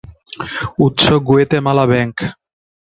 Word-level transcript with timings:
উৎস: 0.79 1.05
Guatemala 1.27 1.85
bank. 1.91 2.15